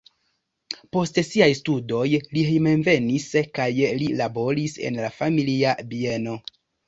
[0.95, 2.05] Post siaj studoj
[2.37, 3.27] li hejmenvenis
[3.59, 3.69] kaj
[4.01, 6.35] li laboris en la familia bieno.